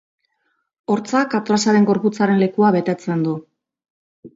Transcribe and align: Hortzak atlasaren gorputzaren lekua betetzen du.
Hortzak 0.93 1.37
atlasaren 1.41 1.87
gorputzaren 1.93 2.43
lekua 2.47 2.77
betetzen 2.81 3.27
du. 3.31 3.41